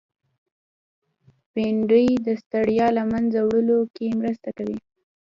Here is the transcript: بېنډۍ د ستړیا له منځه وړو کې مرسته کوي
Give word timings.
بېنډۍ 1.53 2.07
د 2.25 2.27
ستړیا 2.41 2.87
له 2.97 3.03
منځه 3.11 3.39
وړو 3.49 3.79
کې 3.95 4.17
مرسته 4.19 4.49
کوي 4.57 4.77